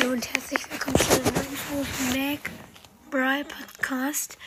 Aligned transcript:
Hallo 0.00 0.12
und 0.12 0.32
herzlich 0.32 0.70
willkommen 0.70 0.96
zu 0.96 1.12
einer 1.12 1.32
neuen 1.32 2.32
Mac 2.32 2.50
Bry 3.10 3.42
Podcast. 3.42 4.38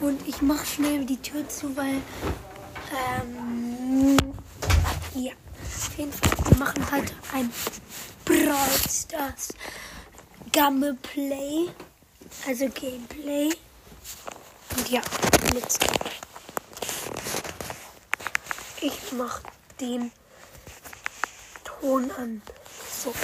Und 0.00 0.26
ich 0.28 0.42
mache 0.42 0.66
schnell 0.66 1.06
die 1.06 1.16
Tür 1.16 1.48
zu, 1.48 1.74
weil 1.76 2.02
ähm, 3.22 4.16
ja, 5.14 5.32
auf 5.32 5.96
jeden 5.98 6.12
Fall, 6.12 6.30
wir 6.46 6.58
machen 6.58 6.90
heute 6.90 7.14
ein 7.32 7.50
Brawl 8.24 8.90
Stars 8.90 9.54
Gameplay, 10.50 11.70
also 12.46 12.68
Gameplay. 12.68 13.50
Und 14.76 14.90
ja, 14.90 15.00
let's 15.54 15.78
go. 15.78 15.86
Ich 18.82 19.12
mach 19.12 19.40
den 19.80 20.12
Ton 21.64 22.10
an. 22.10 22.42
So. 22.90 23.14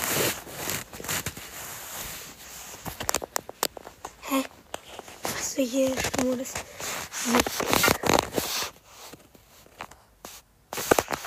Was 5.58 5.66
für 5.66 5.70
hier 5.70 5.90
Modus? 6.22 6.52
Nicht. 7.32 7.50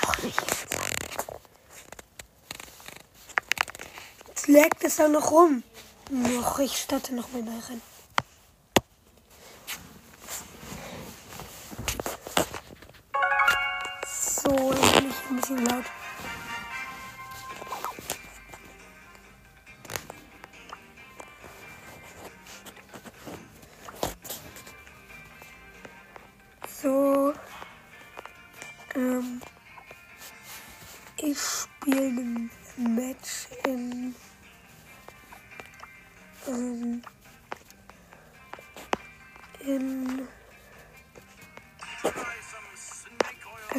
Auch 0.07 0.17
nicht 0.23 0.40
jetzt. 0.40 0.67
Jetzt 4.48 4.85
es 4.85 4.99
auch 5.02 5.09
noch 5.09 5.31
rum. 5.31 5.63
Noch, 6.09 6.59
ich 6.59 6.77
starte 6.77 7.13
noch 7.13 7.30
mal 7.34 7.41
rein. 7.41 7.81
So, 14.05 14.73
jetzt 14.73 14.93
bin 14.93 15.09
ein 15.29 15.35
bisschen 15.35 15.66
laut. 15.66 15.85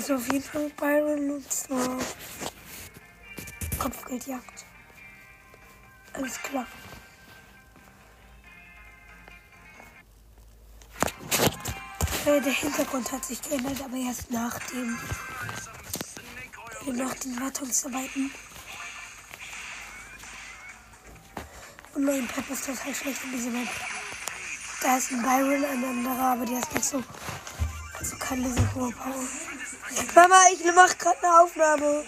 Also 0.03 0.17
auf 0.17 0.33
jeden 0.33 0.43
Fall 0.43 0.69
Byron 0.71 1.45
zwar 1.49 1.97
Kopfgeldjagd. 3.79 4.65
Alles 6.15 6.43
klar. 6.43 6.67
Äh, 12.27 12.41
der 12.41 12.53
Hintergrund 12.53 13.13
hat 13.13 13.25
sich 13.25 13.41
geändert, 13.43 13.81
aber 13.85 13.97
erst 13.97 14.29
nach 14.33 14.59
dem 14.71 14.99
nach 16.97 17.15
den 17.15 17.41
Wartungsarbeiten. 17.41 18.33
Und 21.95 22.05
mein 22.05 22.27
Pepper 22.27 22.55
ist 22.55 22.67
total 22.67 22.93
schlecht 22.93 23.23
in 23.23 23.31
dieser 23.31 23.51
Map. 23.51 23.69
Da 24.83 24.97
ist 24.97 25.13
ein 25.13 25.23
Byron, 25.23 25.65
ein 25.65 25.85
anderer, 25.85 26.33
aber 26.33 26.45
der 26.45 26.59
ist 26.59 26.75
nicht 26.75 26.87
so. 26.87 27.05
Also 28.01 28.17
keine 28.17 28.53
so 28.53 28.75
hohe 28.75 28.91
Power. 28.91 29.42
Mama, 30.15 30.37
ich 30.53 30.65
mache 30.75 30.97
gerade 30.97 31.19
eine 31.23 31.41
Aufnahme. 31.41 32.05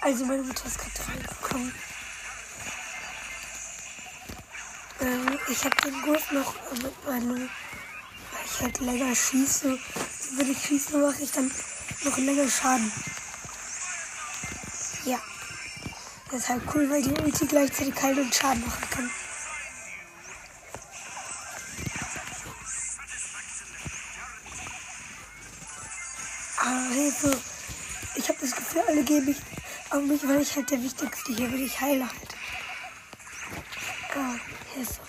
Also 0.00 0.24
meine 0.24 0.42
Mutter 0.42 0.66
ist 0.66 0.78
gerade 0.78 1.08
reingekommen. 1.08 1.74
Ähm, 5.00 5.38
ich 5.48 5.64
habe 5.64 5.76
den 5.84 6.02
Gurt 6.02 6.32
noch 6.32 6.54
mit 6.72 7.06
meinem, 7.06 7.36
weil 7.38 8.44
ich 8.46 8.60
halt 8.60 8.80
länger 8.80 9.14
schieße. 9.14 9.78
Wenn 10.36 10.50
ich 10.50 10.66
schieße, 10.66 10.96
mache 10.96 11.22
ich 11.22 11.32
dann 11.32 11.50
noch 12.04 12.16
länger 12.16 12.48
Schaden. 12.48 12.90
Ja. 15.04 15.18
Das 16.30 16.42
ist 16.42 16.48
halt 16.48 16.62
cool, 16.74 16.88
weil 16.88 17.02
die 17.02 17.20
Ulti 17.22 17.46
gleichzeitig 17.46 17.94
Kalt 17.94 18.18
und 18.18 18.34
Schaden 18.34 18.64
machen 18.64 18.88
kann. 18.90 19.10
Geben 29.10 29.26
mich 29.26 29.38
auf 29.90 30.02
mich, 30.02 30.22
weil 30.28 30.40
ich 30.40 30.54
halt 30.54 30.70
der 30.70 30.80
Wichtigste 30.84 31.34
hier 31.34 31.48
bin. 31.48 31.66
Ich 31.66 31.80
heile 31.80 32.06
halt. 32.06 32.36
Ah, 34.14 34.36
Hilfe. 34.72 35.00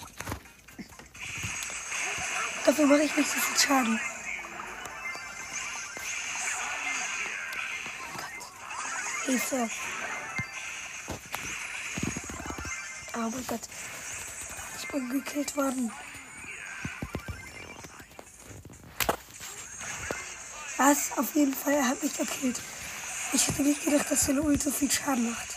Dafür 2.66 2.86
mache 2.88 3.04
ich 3.04 3.16
nicht 3.16 3.30
so 3.30 3.40
viel 3.40 3.60
Schaden. 3.60 4.00
Hilfe. 9.26 9.70
Oh 13.14 13.30
mein 13.30 13.48
Gott. 13.48 13.62
Ich 14.80 14.88
bin 14.88 15.10
gekillt 15.12 15.56
worden. 15.56 15.92
Was? 20.78 21.16
Auf 21.18 21.36
jeden 21.36 21.54
Fall, 21.54 21.74
er 21.74 21.88
hat 21.90 22.02
mich 22.02 22.18
gekillt. 22.18 22.60
Ich 23.34 23.48
hätte 23.48 23.62
nicht 23.62 23.84
gedacht, 23.84 24.12
dass 24.12 24.26
seine 24.26 24.42
Ult 24.42 24.62
so 24.62 24.72
viel 24.72 24.92
Schaden 24.92 25.32
macht. 25.32 25.48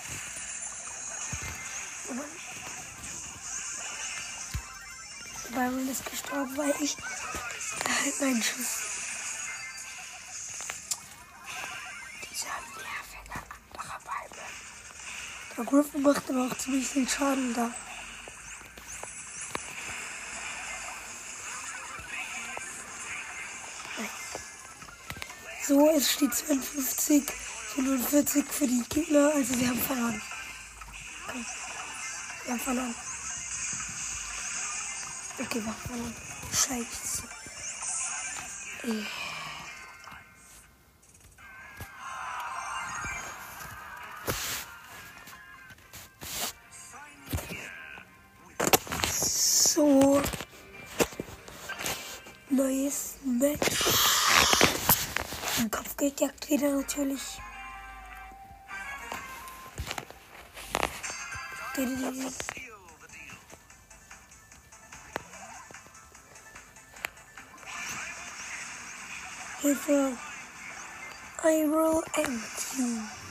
Byron 5.51 5.89
ist 5.89 6.09
gestorben, 6.11 6.57
weil 6.57 6.75
ich 6.81 6.97
halt 6.97 8.21
meinen 8.21 8.43
Schuss. 8.43 8.79
Dieser 12.31 12.47
nervige 12.77 13.35
andere 13.73 13.99
Byron. 14.05 14.49
Der 15.57 15.65
Griffin 15.65 16.03
macht 16.03 16.31
aber 16.31 16.47
auch 16.47 16.59
ziemlich 16.59 16.89
viel 16.89 17.09
Schaden 17.09 17.55
da. 17.55 17.71
So, 25.67 25.89
es 25.97 26.13
steht 26.13 26.35
52, 26.35 27.25
45 27.75 28.45
für 28.47 28.69
die 28.69 28.85
Gegner, 28.89 29.33
also 29.35 29.59
wir 29.59 29.69
haben 29.69 29.81
verloren. 29.81 30.23
Okay. 31.27 31.45
Wir 32.45 32.53
haben 32.53 32.61
verloren. 32.61 32.95
Okay, 35.41 35.61
wir 35.61 35.67
haben 35.67 35.81
verloren. 35.89 36.15
Scheiße. 36.53 37.23
So. 49.11 50.23
Neues 52.51 53.15
Match. 53.25 53.59
Ein 55.59 55.71
Kopfgeldjagd 55.73 56.49
wieder 56.51 56.71
natürlich. 56.71 57.41
Hilfe. 69.61 70.17
I 71.43 71.67
will 71.67 72.05
end 72.17 72.43
you. 72.79 73.24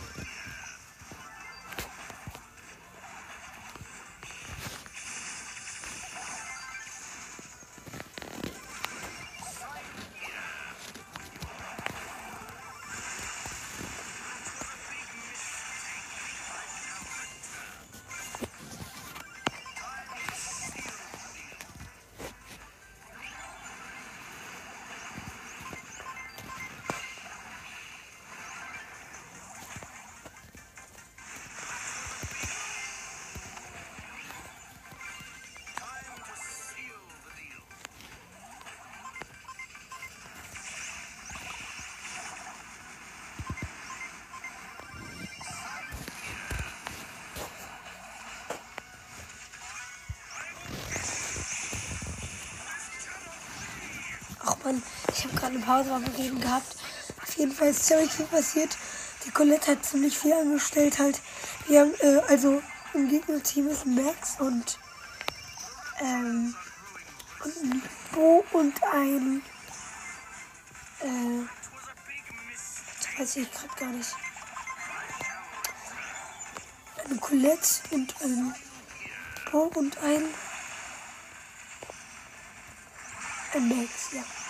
Gerade 55.43 55.55
eine 55.55 55.65
Pause 55.65 55.91
am 55.91 56.05
Reden 56.05 56.39
gehabt. 56.39 56.75
Auf 57.21 57.37
jeden 57.37 57.51
Fall 57.51 57.67
ist 57.67 57.85
ziemlich 57.85 58.11
viel 58.11 58.25
passiert. 58.25 58.77
Die 59.25 59.31
Colette 59.31 59.71
hat 59.71 59.85
ziemlich 59.85 60.17
viel 60.17 60.31
angestellt 60.31 60.99
halt. 60.99 61.19
Wir 61.67 61.81
haben, 61.81 61.93
äh, 61.99 62.21
also 62.29 62.61
im 62.93 63.09
Gegnerteam 63.09 63.67
ist 63.67 63.85
Max 63.85 64.39
und, 64.39 64.79
ähm, 65.99 66.55
und 67.43 67.57
ein 67.57 67.81
Bo 68.13 68.45
und 68.53 68.83
ein, 68.83 69.41
äh, 71.01 71.45
das 73.01 73.19
weiß 73.19 73.35
ich 73.37 73.51
gerade 73.51 73.75
gar 73.77 73.89
nicht. 73.89 74.15
Eine 77.03 77.17
Colette 77.17 77.67
und 77.91 78.15
ein 78.21 78.55
Bo 79.51 79.63
und 79.75 79.97
ein 79.97 80.23
Max, 83.59 84.13
ja. 84.13 84.42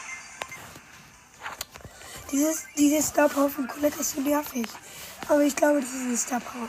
Dieses, 2.34 2.66
dieses 2.76 3.10
Star 3.10 3.30
Power 3.30 3.48
von 3.48 3.68
Colette 3.68 4.00
ist 4.00 4.16
so 4.16 4.22
nervig. 4.22 4.68
Aber 5.30 5.42
ich 5.42 5.56
glaube, 5.56 5.82
das 5.82 5.92
ist 5.92 6.02
eine 6.02 6.18
Star 6.18 6.40
Power. 6.40 6.68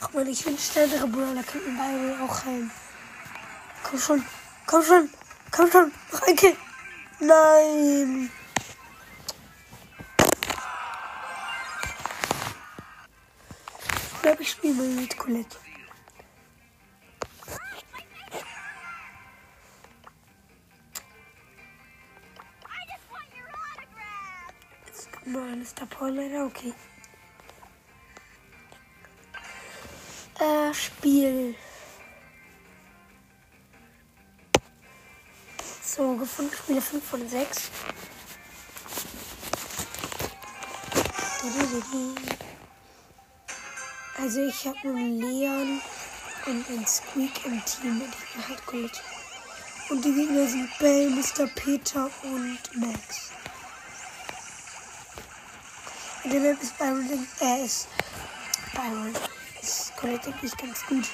Ach 0.00 0.12
man, 0.12 0.26
ich 0.26 0.44
wünschte, 0.44 0.88
Bruder, 1.06 1.34
da 1.36 1.42
könnten 1.44 1.76
beide 1.76 2.24
auch 2.24 2.44
rein. 2.44 2.72
Komm 3.84 4.00
schon, 4.00 4.24
komm 4.66 4.82
schon, 4.82 5.10
komm 5.52 5.70
schon, 5.70 5.92
noch 6.10 6.22
ein 6.22 6.34
Kill. 6.34 6.56
Nein. 7.20 8.30
Ich 14.42 14.50
spiele 14.50 14.74
mal 14.74 14.88
mit 14.88 15.16
Colette. 15.16 15.56
Jetzt 24.84 25.08
eine 25.52 25.64
Star 25.64 25.86
Power 25.86 26.10
leider, 26.10 26.46
okay. 26.46 26.74
Äh, 30.40 30.74
Spiel. 30.74 31.54
So, 35.84 36.16
gefunden 36.16 36.52
Spiele 36.52 36.80
5 36.82 37.04
von 37.04 37.28
6. 37.28 37.70
Also 44.22 44.40
ich 44.42 44.68
habe 44.68 44.78
einen 44.84 45.18
Leon 45.18 45.80
und 46.46 46.68
einen 46.68 46.86
Squeak 46.86 47.44
im 47.44 47.60
Team 47.64 48.02
und 48.02 48.14
ich 48.14 48.34
bin 48.34 48.48
halt 48.48 48.66
Colette. 48.66 49.00
Und 49.90 50.04
die 50.04 50.14
Gegner 50.14 50.46
sind 50.46 50.78
Bell, 50.78 51.10
Mr. 51.10 51.48
Peter 51.56 52.08
und 52.22 52.58
Max. 52.76 53.32
Und 56.22 56.32
der 56.32 56.40
Map 56.40 56.62
ist 56.62 56.78
Byron, 56.78 57.26
äh, 57.40 57.64
ist 57.64 57.88
Byron. 58.72 59.12
Ist 59.60 59.96
Colette 59.96 60.28
eigentlich 60.30 60.56
ganz 60.56 60.86
gut. 60.86 61.08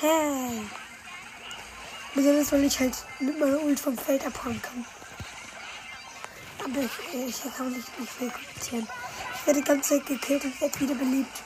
Hey! 0.00 0.62
Besonders 2.14 2.52
weil 2.52 2.62
ich 2.62 2.78
halt 2.78 2.94
mit 3.18 3.36
meiner 3.40 3.60
Ult 3.64 3.80
vom 3.80 3.98
Feld 3.98 4.24
abhauen 4.24 4.62
kann. 4.62 4.86
Aber 6.66 6.80
ich, 6.80 7.44
ich 7.44 7.54
kann 7.56 7.72
nicht, 7.72 7.88
viel 8.18 8.28
kommentieren. 8.28 8.88
Ich 9.34 9.46
werde 9.46 9.60
die 9.60 9.66
ganze 9.68 9.90
Zeit 9.90 10.06
gekillt 10.06 10.44
und 10.44 10.60
werde 10.60 10.80
wieder 10.80 10.94
beliebt. 10.96 11.42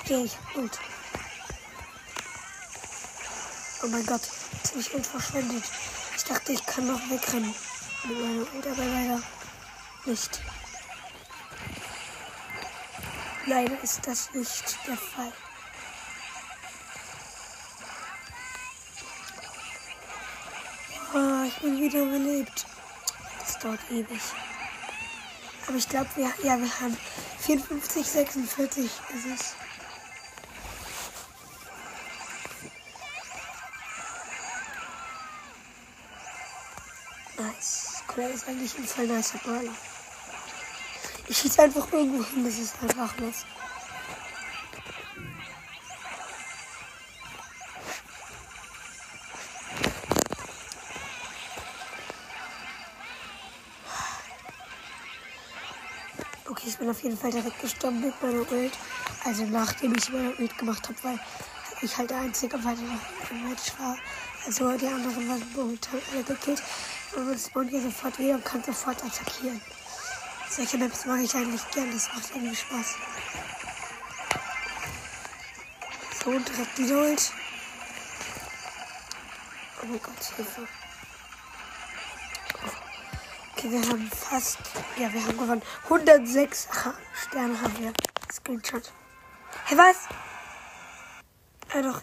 Okay, 0.00 0.24
ich 0.24 0.36
hab 0.36 0.56
Ult. 0.56 0.78
Oh 3.84 3.86
mein 3.86 4.04
Gott, 4.06 4.22
jetzt 4.54 4.70
habe 4.70 4.80
ich 4.80 4.92
Ult 4.92 5.06
verschwendet. 5.06 5.62
Ich 6.16 6.24
dachte, 6.24 6.52
ich 6.52 6.66
kann 6.66 6.88
noch 6.88 7.00
wegrennen. 7.08 7.54
Mit 8.04 8.18
meiner 8.18 8.72
aber 8.72 8.84
leider 8.84 9.22
nicht. 10.04 10.40
Leider 13.46 13.82
ist 13.84 14.04
das 14.04 14.34
nicht 14.34 14.78
der 14.84 14.96
Fall. 14.96 15.32
Oh, 21.14 21.42
ich 21.46 21.56
bin 21.60 21.80
wieder 21.80 22.04
belebt. 22.04 22.66
Das 23.40 23.58
dauert 23.60 23.80
ewig. 23.90 24.20
Aber 25.66 25.76
ich 25.76 25.88
glaube, 25.88 26.08
wir, 26.16 26.32
ja, 26.42 26.58
wir 26.58 26.80
haben 26.80 26.96
54, 27.40 28.06
46 28.06 28.84
ist 28.84 28.92
es. 29.34 29.54
Nice. 37.38 38.02
Cool, 38.14 38.24
ist 38.24 38.46
eigentlich 38.46 38.76
ein 38.76 38.86
voll 38.86 39.06
nicer 39.06 39.38
Brawler. 39.38 39.74
Ich 41.26 41.38
schieße 41.38 41.62
einfach 41.62 41.90
irgendwo 41.92 42.24
hin, 42.24 42.44
das 42.44 42.58
ist 42.58 42.74
einfach 42.82 43.16
los. 43.18 43.46
Bin 56.88 56.96
auf 56.96 57.02
jeden 57.02 57.18
Fall 57.18 57.30
direkt 57.30 57.60
gestorben 57.60 58.00
mit 58.00 58.22
meiner 58.22 58.50
Ult. 58.50 58.72
Also 59.24 59.44
nachdem 59.44 59.94
ich 59.94 60.10
meine 60.10 60.34
Ult 60.36 60.56
gemacht 60.56 60.88
habe, 60.88 60.96
weil 61.02 61.20
ich 61.82 61.96
halt 61.98 62.08
der 62.08 62.18
Einzige 62.18 62.56
noch 62.56 62.72
im 63.30 63.48
Match 63.48 63.78
war. 63.78 63.98
Also 64.46 64.72
die 64.78 64.86
anderen 64.86 65.28
waren 65.28 65.42
momentan 65.54 66.00
alle 66.12 66.22
gekillt. 66.22 66.62
Und 67.14 67.26
man 67.26 67.38
spawnt 67.38 67.68
hier 67.68 67.82
sofort 67.82 68.18
wieder 68.18 68.36
und 68.36 68.44
kann 68.44 68.64
sofort 68.64 69.04
attackieren. 69.04 69.60
Solche 70.48 70.78
Maps 70.78 71.04
mag 71.04 71.20
ich 71.20 71.34
eigentlich 71.34 71.70
gern, 71.72 71.92
das 71.92 72.08
macht 72.14 72.30
irgendwie 72.34 72.56
Spaß. 72.56 72.94
So, 76.24 76.30
direkt 76.30 76.78
die 76.78 76.90
Ult. 76.90 77.32
Oh 79.82 79.86
mein 79.86 80.00
Gott, 80.02 80.36
Hilfe. 80.36 80.87
Okay, 83.58 83.72
wir 83.72 83.88
haben 83.88 84.08
fast. 84.08 84.56
Ja, 84.96 85.12
wir 85.12 85.20
haben 85.20 85.36
gewonnen. 85.36 85.62
106 85.82 86.68
Aha, 86.70 86.94
Sterne 87.12 87.60
haben 87.60 87.76
wir. 87.80 87.92
Screenshot. 88.32 88.92
Hey, 89.64 89.76
was? 89.76 89.96
Ja, 91.74 91.82
doch. 91.82 92.00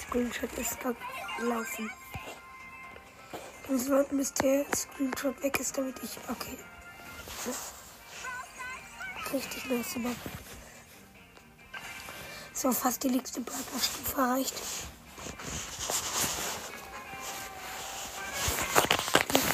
Screenshot 0.00 0.52
ist 0.54 0.78
gelaufen. 1.38 1.92
Sollten, 3.72 4.16
bis 4.16 4.34
der 4.34 4.66
Screenshot 4.74 5.40
weg 5.44 5.60
ist, 5.60 5.78
damit 5.78 6.02
ich. 6.02 6.18
Okay. 6.28 6.58
Richtig 9.32 9.66
nice 9.66 9.94
Map. 9.94 10.16
So, 12.52 12.72
fast 12.72 13.04
die 13.04 13.10
nächste 13.10 13.40
Brawler-Stufe 13.40 14.20
erreicht. 14.20 14.60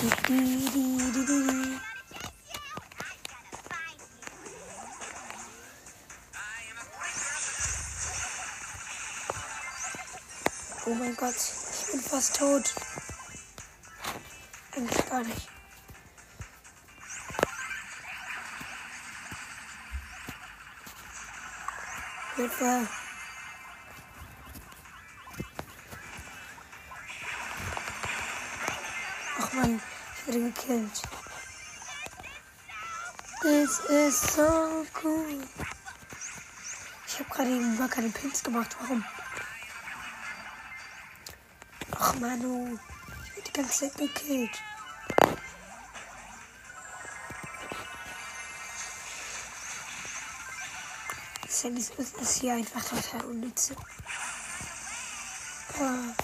Oh 0.01 0.05
mein 10.95 11.17
Gott, 11.17 11.35
ich 11.35 11.91
bin 11.91 12.01
fast 12.01 12.37
tot. 12.37 12.75
Eigentlich 14.77 15.11
gar 15.11 15.25
nicht. 15.25 15.49
Hilfe. 22.37 22.89
Ach 29.59 29.63
man, 29.63 29.81
ich 30.17 30.27
werde 30.27 30.53
gekillt. 30.53 31.03
This 33.43 33.81
is 33.89 34.35
so 34.35 34.87
cool. 35.03 35.43
Ich 37.07 37.19
habe 37.19 37.31
gerade 37.31 37.51
eben 37.51 37.77
gar 37.77 37.89
keine 37.89 38.11
Pins 38.11 38.43
gemacht. 38.43 38.77
Warum? 38.81 39.05
Ach 41.99 42.15
Manu, 42.17 42.79
ich 43.25 43.37
werde 43.37 43.51
die 43.51 43.53
ganze 43.53 43.91
Zeit 43.91 43.97
gekillt. 43.97 44.63
Sandy 51.49 51.83
Smith 51.83 52.13
ist 52.21 52.41
hier 52.41 52.55
einfach 52.55 52.85
total 52.85 53.25
unnütze. 53.25 53.75
Ah. 55.81 56.15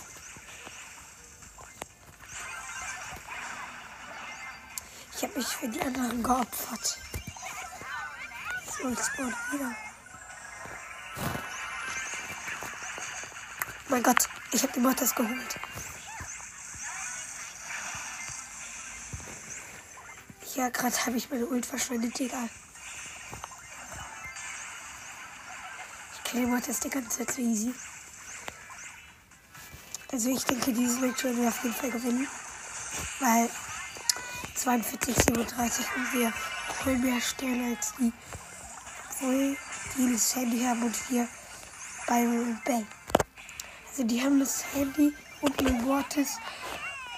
Ich 5.17 5.23
habe 5.23 5.39
mich 5.39 5.47
für 5.47 5.69
die 5.69 5.81
anderen 5.81 6.23
geopfert. 6.23 6.99
So, 8.67 8.89
ich 8.89 8.99
spawn 8.99 9.35
wieder. 9.53 9.75
Mein 13.89 14.03
Gott, 14.03 14.29
ich 14.51 14.63
habe 14.63 14.73
die 14.73 14.81
Mortis 14.81 15.15
geholt. 15.15 15.61
Ja, 20.55 20.69
gerade 20.69 20.97
habe 21.07 21.17
ich 21.17 21.31
meine 21.31 21.47
Ult 21.47 21.67
verschwendet, 21.67 22.19
egal. 22.19 22.49
Ich 26.15 26.25
kenne 26.25 26.47
die 26.47 26.51
Mortis 26.51 26.81
die 26.81 26.91
ganze 26.91 27.19
Zeit 27.19 27.31
so 27.31 27.41
easy. 27.41 27.75
Also 30.11 30.31
ich 30.31 30.45
denke, 30.45 30.73
dieses 30.73 31.01
Match 31.01 31.23
werden 31.25 31.41
wir 31.41 31.49
auf 31.49 31.63
jeden 31.63 31.75
Fall 31.75 31.91
gewinnen. 31.91 32.29
Weil 33.21 33.51
42, 34.55 35.15
37 35.15 35.87
und 35.97 36.13
wir 36.15 36.33
voll 36.83 36.97
mehr 36.97 37.21
Sterne 37.21 37.77
als 37.77 37.95
die. 37.99 38.13
Obwohl 39.11 39.57
die 39.97 40.13
das 40.13 40.35
Handy 40.37 40.61
haben 40.61 40.83
und 40.83 40.97
Byron 42.07 42.41
und 42.41 42.65
Bay. 42.65 42.87
Also 43.89 44.05
die 44.05 44.23
haben 44.23 44.41
das 44.41 44.65
Handy 44.75 45.15
und 45.41 45.61
den 45.61 45.83
Mortis 45.83 46.39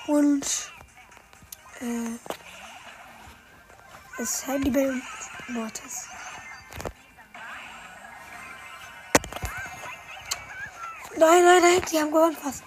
und 0.07 0.73
äh, 1.81 2.19
das 4.19 4.47
Handy 4.47 4.71
bei 4.71 4.93
Mortis. 5.49 6.07
Nein, 11.19 11.45
nein, 11.45 11.62
nein, 11.62 11.83
die 11.90 11.99
haben 11.99 12.11
gewonnen 12.11 12.37
fast. 12.37 12.62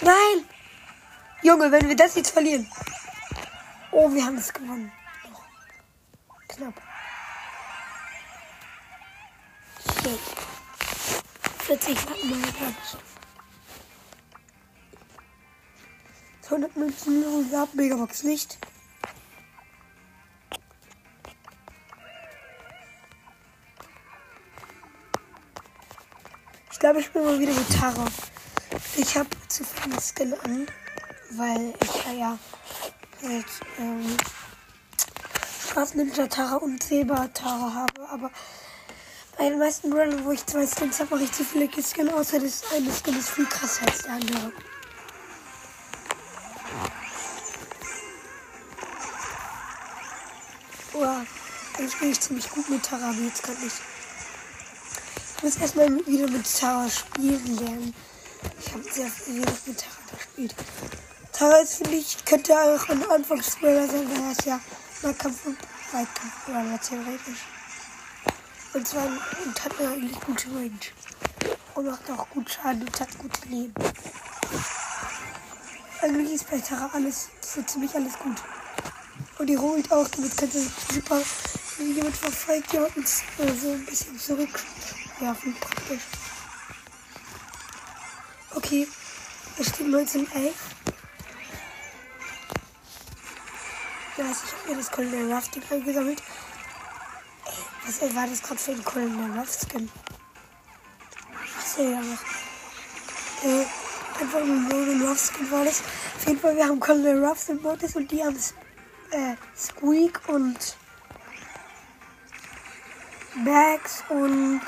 Nein! 0.00 0.51
Junge, 1.42 1.72
wenn 1.72 1.88
wir 1.88 1.96
das 1.96 2.14
jetzt 2.14 2.30
verlieren. 2.30 2.68
Oh, 3.90 4.12
wir 4.12 4.24
haben 4.24 4.36
es 4.36 4.52
gewonnen. 4.52 4.92
Noch. 5.28 5.44
Knapp. 6.48 6.80
Shit. 9.84 10.20
40 11.66 11.96
Watt 12.08 12.24
mal 12.24 12.40
gehabt. 12.40 12.98
100 16.44 16.76
Münzen, 16.76 17.50
ja, 17.50 17.66
Megabox 17.72 18.24
nicht. 18.24 18.58
Ich 26.70 26.78
glaube, 26.78 27.00
ich 27.00 27.10
bin 27.10 27.24
mal 27.24 27.38
wieder 27.38 27.54
Gitarre. 27.54 28.06
Ich 28.96 29.16
habe 29.16 29.28
zu 29.48 29.64
viel 29.64 29.98
Skin 30.00 30.34
an, 30.44 30.66
weil 31.36 31.74
ich 31.82 32.04
ja, 32.04 32.12
ja 32.12 32.38
mit 33.22 33.46
ähm, 33.78 34.16
Ninja 35.94 36.26
Tara 36.26 36.56
und 36.56 36.82
Silber 36.82 37.32
Tara 37.32 37.74
habe. 37.74 38.08
Aber 38.08 38.30
bei 39.38 39.48
den 39.48 39.58
meisten 39.58 39.90
Brawlern, 39.90 40.24
wo 40.24 40.32
ich 40.32 40.44
zwei 40.44 40.66
Skins 40.66 41.00
habe, 41.00 41.14
mache 41.14 41.24
ich 41.24 41.32
zu 41.32 41.44
viele 41.44 41.68
Skin, 41.70 42.10
außer 42.10 42.40
das 42.40 42.62
eine 42.72 42.90
Skin 42.92 43.18
ist 43.18 43.30
viel 43.30 43.46
krasser 43.46 43.86
als 43.86 44.02
der 44.02 44.12
andere. 44.12 44.52
Wow, 50.92 51.26
eigentlich 51.78 51.98
bin 51.98 52.10
ich 52.10 52.20
ziemlich 52.20 52.50
gut 52.50 52.68
mit 52.68 52.82
Tara, 52.84 53.10
aber 53.10 53.20
jetzt 53.20 53.42
kann 53.42 53.56
ich. 53.66 53.72
Ich 55.36 55.42
muss 55.42 55.56
erstmal 55.56 55.88
wieder 56.06 56.28
mit 56.28 56.58
Tara 56.58 56.88
spielen 56.88 57.56
lernen. 57.58 57.94
Ich 58.60 58.72
habe 58.72 58.82
sehr 58.84 59.08
viel 59.08 59.40
mit 59.40 59.78
Tara 59.78 60.16
gespielt. 60.16 60.54
Ist, 61.62 61.76
finde 61.76 61.96
ich, 61.96 62.24
könnte 62.24 62.54
auch 62.54 62.88
ein 62.88 63.10
Anfangsspieler 63.10 63.88
sein, 63.88 64.08
weil 64.08 64.32
ist 64.32 64.44
ja 64.44 64.60
Nahkampf 65.02 65.46
und 65.46 65.58
Weitkampf 65.92 66.48
oder 66.48 66.80
theoretisch. 66.80 67.40
Und 68.74 68.86
zwar 68.86 69.06
und 69.06 69.64
hat 69.64 69.72
er 69.80 69.90
eigentlich 69.90 70.20
gute 70.20 70.48
Range. 70.48 70.70
Und 71.74 71.86
macht 71.86 72.10
auch 72.10 72.28
gut 72.30 72.50
Schaden 72.50 72.82
und 72.82 73.00
hat 73.00 73.18
gute 73.18 73.48
Leben. 73.48 73.74
Eigentlich 76.00 76.32
ist 76.32 76.50
bei 76.50 76.58
Tara 76.58 76.90
alles, 76.92 77.28
so 77.40 77.62
ziemlich 77.62 77.94
alles 77.94 78.18
gut. 78.18 78.36
Und 79.38 79.46
die 79.46 79.58
holt 79.58 79.90
auch, 79.92 80.08
damit 80.08 80.36
könnte 80.36 80.60
super, 80.92 81.20
wenn 81.78 81.94
jemand 81.94 82.16
verfolgt, 82.16 82.72
jemanden 82.72 83.04
so 83.04 83.72
ein 83.72 83.86
bisschen 83.86 84.18
zurückwerfen 84.18 85.56
praktisch. 85.60 86.02
Okay, 88.54 88.88
es 89.58 89.68
steht 89.68 89.86
1911. 89.86 90.54
Ja, 94.16 94.26
also 94.26 94.40
ich 94.44 94.52
habe 94.52 94.68
mir 94.68 94.76
das 94.76 94.90
Colonel 94.90 95.32
Ruff 95.32 95.48
Ding 95.48 95.62
eingesammelt. 95.70 96.22
Ey, 97.46 97.54
was 97.86 98.14
war 98.14 98.26
das 98.26 98.42
gerade 98.42 98.60
für 98.60 98.72
ein 98.72 98.84
Colonel 98.84 99.38
Ruff 99.38 99.50
Skin? 99.50 99.90
Achso, 101.58 101.82
ja, 101.82 102.00
noch. 102.00 102.22
Äh, 103.42 103.64
einfach 104.20 104.40
ein 104.40 104.68
Colonel 104.68 105.06
Ruff 105.06 105.18
Skin 105.18 105.50
war 105.50 105.64
das. 105.64 105.80
Auf 105.80 106.26
jeden 106.26 106.40
Fall, 106.40 106.56
wir 106.56 106.64
haben 106.66 106.78
Colonel 106.78 107.24
Ruffs 107.24 107.48
und 107.48 107.62
Mortis 107.62 107.96
und 107.96 108.10
die 108.10 108.22
haben 108.22 108.36
äh, 109.12 109.34
Squeak 109.56 110.20
und 110.28 110.76
Bags 113.44 114.04
und 114.10 114.60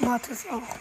Mortis 0.00 0.44
auch. 0.50 0.76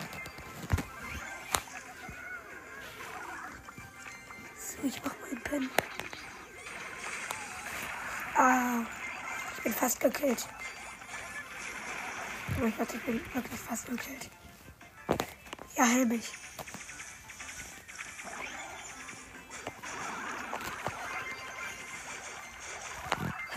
Ich 4.83 5.01
mach 5.03 5.13
mal 5.19 5.39
Pen. 5.43 5.69
Ah, 8.41 8.85
ich 9.57 9.63
bin 9.63 9.73
fast 9.73 9.99
gekillt. 9.99 10.47
Oh 12.55 12.61
mein 12.61 12.73
Gott, 12.77 12.87
ich 12.93 13.01
bin 13.01 13.19
wirklich 13.33 13.59
fast 13.59 13.85
gekillt. 13.85 14.29
Ja, 15.75 15.83
heil 15.83 16.05
mich. 16.05 16.31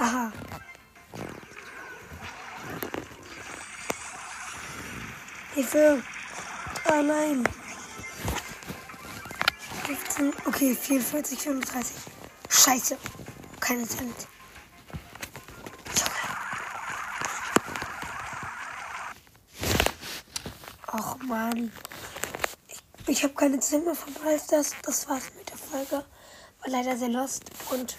Haha. 0.00 0.32
Hilfe. 5.54 6.02
Oh 6.90 7.02
nein. 7.02 7.48
15, 9.86 10.32
okay, 10.44 10.74
44, 10.74 11.38
35. 11.38 11.96
Scheiße. 12.50 12.98
Keine 13.60 13.86
Talent. 13.86 14.31
Ach 21.22 21.28
man. 21.28 21.72
Ich, 22.68 23.08
ich 23.08 23.22
habe 23.22 23.34
keine 23.34 23.60
Zeit 23.60 23.84
mehr 23.84 23.94
von 23.94 24.12
Preis. 24.14 24.46
Das, 24.46 24.72
das 24.82 25.08
war's 25.08 25.30
mit 25.36 25.50
der 25.50 25.56
Folge. 25.56 26.04
War 26.60 26.68
leider 26.68 26.96
sehr 26.96 27.08
lost 27.08 27.44
und 27.70 27.96